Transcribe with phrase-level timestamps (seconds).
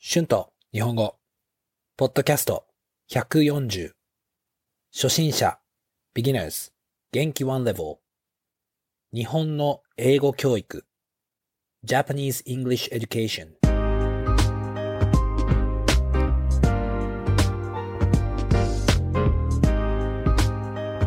[0.00, 1.16] 春と日本語、
[1.96, 2.66] ポッドキャスト。
[3.10, 3.94] 140、
[4.94, 5.58] 初心者、
[6.14, 6.70] beginners、
[7.10, 7.42] 元気。
[7.42, 7.96] one level、
[9.12, 10.86] 日本の英語教育、
[11.84, 13.54] Japanese English Education。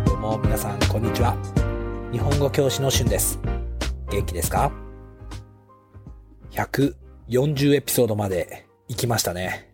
[0.05, 1.37] どうも皆さん、こんにちは。
[2.11, 3.39] 日本語教師の春です。
[4.11, 4.69] 元気ですか
[6.51, 8.69] ?140 エピソードまで。
[8.91, 9.73] 行きましたね。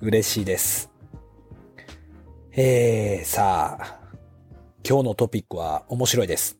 [0.00, 0.88] 嬉しいです。
[2.52, 4.00] えー、さあ、
[4.88, 6.58] 今日のトピックは面白いです。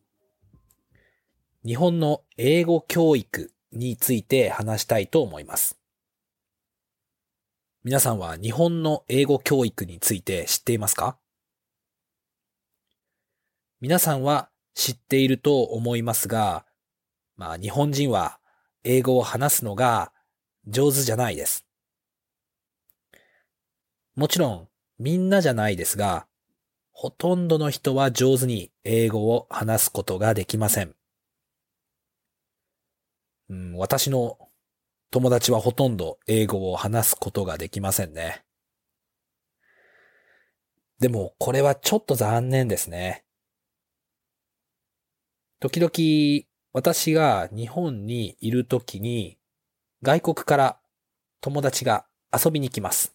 [1.64, 5.78] 日本の英語教育について話したいと思います。
[7.84, 11.18] 皆さんは日本の英語教育について知っていますか？
[13.80, 16.66] 皆さんは知っていると思いますが、
[17.36, 18.40] まあ日本人は
[18.82, 20.12] 英語を話すのが
[20.68, 21.64] 上手じゃないです。
[24.14, 26.26] もちろんみんなじゃないですが、
[26.92, 30.94] ほとんどの人は上手に英語を話すことができません。
[33.48, 34.36] うん、私の
[35.10, 38.44] 友達はほとんど英語を話すことができませんね。
[40.98, 43.24] でもこれはちょっと残念ですね。
[45.60, 49.37] 時々私が日本にいるときに
[50.02, 50.80] 外国から
[51.40, 53.14] 友達が遊びに来ます。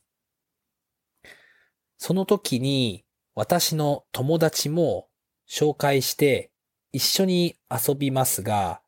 [1.97, 5.07] その時に私の友達も
[5.49, 6.51] 紹介して
[6.91, 8.81] 一緒に遊びますが、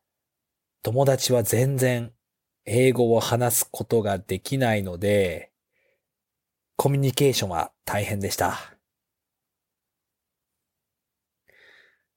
[0.82, 2.12] 友達は全然
[2.66, 5.50] 英語を話すことができないので、
[6.76, 8.76] コミュニケーションは大変でした。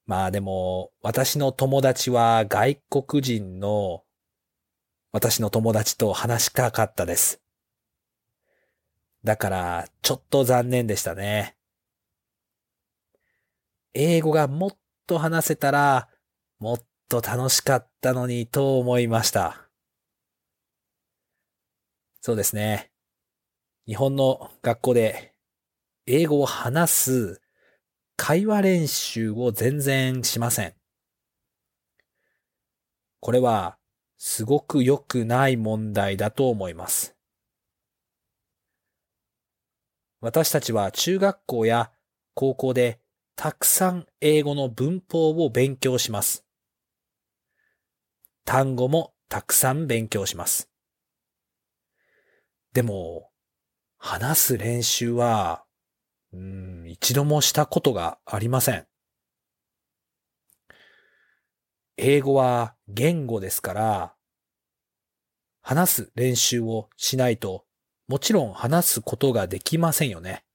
[0.06, 4.04] まあでも、私の友達は外国人の
[5.12, 7.42] 私の友達と話したかったです。
[9.24, 11.58] だから、ちょっと残念でしたね。
[13.94, 14.78] 英語がもっ
[15.08, 16.10] と話せたら、
[16.60, 19.70] もっと楽しかったのにと思いました。
[22.22, 22.92] そうですね。
[23.88, 25.34] 日本の学校で
[26.06, 27.42] 英語を話す
[28.16, 30.76] 会話練習を全然しません。
[33.20, 33.79] これは
[34.20, 37.16] すごく良くない問題だと思います。
[40.22, 41.92] 私たちは中学校や
[42.36, 43.00] 高校で
[43.36, 46.46] たくさん英語の文法を勉強します。
[48.46, 50.70] 単語もたくさん勉強します。
[52.74, 53.32] でも、
[53.98, 55.66] 話す練習は
[56.32, 58.89] うん、一度もしたことがありません。
[62.02, 64.16] 英語は言語ですから、
[65.62, 67.66] 話す練習をしないと、
[68.08, 70.46] もちろん話すことができませんよね。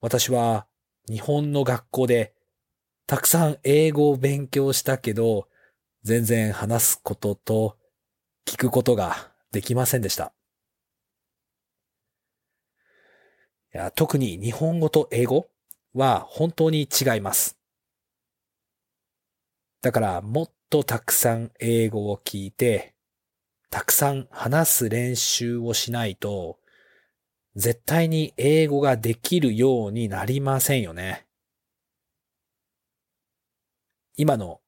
[0.00, 0.66] 私は
[1.08, 2.34] 日本の学校で
[3.06, 5.48] たくさん英語を勉強したけど、
[6.02, 7.78] 全然話すことと
[8.46, 10.32] 聞くことができませんでした。
[13.74, 15.48] いや特に日本語と英語
[15.94, 17.61] は本当に違います。
[19.82, 22.94] だからもっとたくさん英語を聞いて、
[23.68, 26.60] たくさん話す練習をしないと、
[27.56, 31.26] 絶対に英語ができるようになりませんよね。
[34.16, 34.60] 今の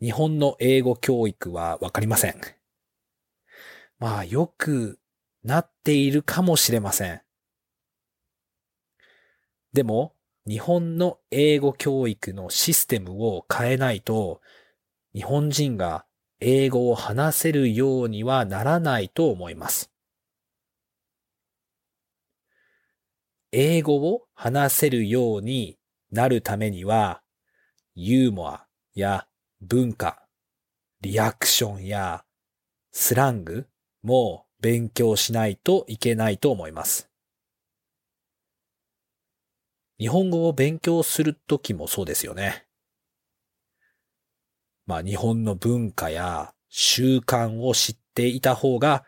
[0.00, 2.40] 日本の英語教育はわかりません。
[3.98, 4.98] まあよく
[5.42, 7.20] なっているかもしれません。
[9.74, 10.13] でも、
[10.46, 14.42] 日本の英語教育のシステムを変えないと、
[15.14, 16.04] 日本人が
[16.40, 19.90] 英語を話せるようにはならないと思います。
[23.52, 25.78] 英語を話せるように
[26.10, 27.22] なるためには、
[27.94, 29.26] ユーモアや
[29.62, 30.26] 文化、
[31.00, 32.24] リアクションや
[32.92, 33.66] スラング
[34.02, 37.13] も勉強しないといけないと思います。
[39.98, 42.66] 日本語を勉強するときもそうですよね。
[44.86, 49.04] まあ日本の文化や習慣を知っていた方が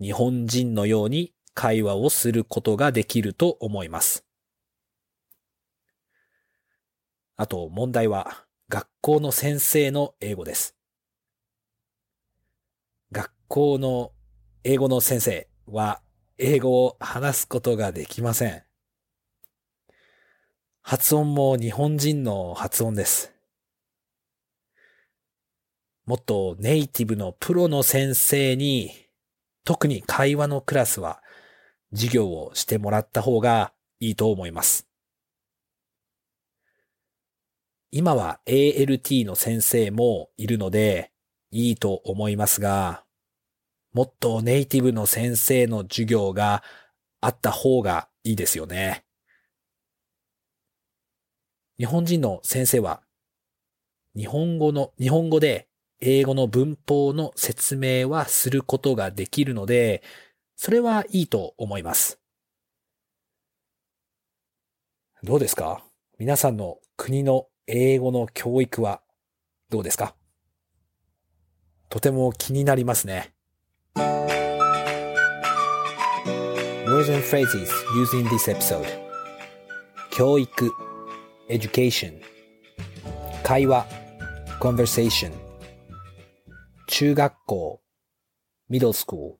[0.00, 4.24] 日本人のように会話をすることができると思います。
[7.36, 10.76] あと問題は学校の先生の英語です。
[13.10, 14.12] 学校の
[14.62, 16.00] 英語の先生は
[16.36, 18.67] 英語を話すことができません。
[20.82, 23.32] 発音も日本人の発音です。
[26.06, 28.90] もっとネイティブのプロの先生に、
[29.64, 31.22] 特に会話のクラスは
[31.92, 34.88] 授業をしてもらった方がいいと思います。
[37.90, 41.10] 今は ALT の先生もいるので
[41.50, 43.04] いいと思いますが、
[43.92, 46.62] もっとネイティブの先生の授業が
[47.20, 49.04] あった方がいいですよね。
[51.78, 53.02] 日本人の先生は
[54.16, 55.68] 日本語の、日本語で
[56.00, 60.02] 英語の文法の説明はすることができるので、
[60.56, 62.18] それはいいと思います。
[65.22, 65.84] どうですか？
[66.18, 69.00] 皆さんの国の英語の教育は
[69.70, 70.16] どうですか？
[71.88, 73.32] とても気になりますね。
[76.86, 78.84] Words and phrases using this episode
[80.10, 80.72] 教育
[81.48, 82.20] education
[83.42, 83.86] 会話
[84.60, 85.32] conversation
[86.86, 87.80] 中学校
[88.68, 89.38] middle school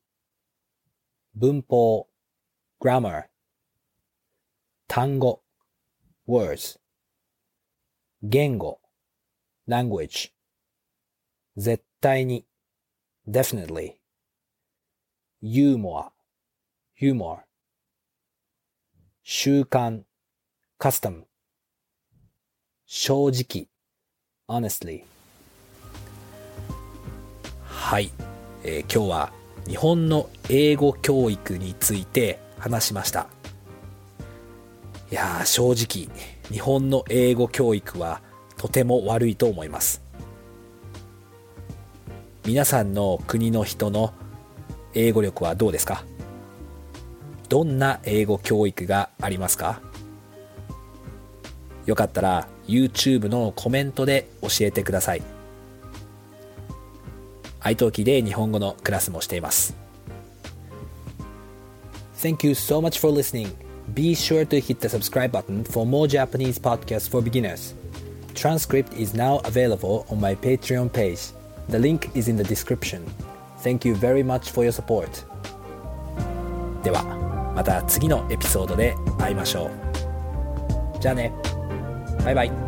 [1.35, 2.09] 文法
[2.81, 3.27] grammar
[4.87, 5.43] 単語
[6.27, 6.79] words
[8.23, 8.81] 言語
[9.67, 10.33] language
[11.59, 12.47] 絶対に
[13.29, 13.99] definitely
[15.43, 16.13] ユーモア
[16.99, 17.41] humor
[19.23, 20.05] 習慣
[20.79, 21.28] custom
[22.91, 23.69] 正直。
[24.49, 25.03] Honestly
[27.67, 28.11] はい、
[28.65, 29.33] えー、今日は
[29.67, 33.27] 日本の英語教育について話しました。
[35.13, 36.09] いやー正直
[36.51, 38.23] 日本の英語教育は
[38.57, 40.01] とても悪いと思います。
[42.47, 44.15] 皆さんの国の人の
[44.95, 46.07] 英語力はどうですか？
[47.51, 49.83] どんな英語教育がありますか？
[51.85, 55.23] よかったら YouTube のコメントで教えてください。
[57.61, 59.75] iTalki で日本語のクラスもしています。
[62.21, 63.53] Thank you so much for listening.
[63.95, 67.75] Be sure to hit the subscribe button for more Japanese podcasts for beginners.
[68.35, 71.33] Transcript is now available on my Patreon page.
[71.69, 73.05] The link is in the description.
[73.63, 75.09] Thank you very much for your support.
[76.83, 77.05] では、
[77.57, 81.01] また次のエピソードで会いましょう。
[81.01, 81.48] じゃあね。
[82.35, 82.68] バイ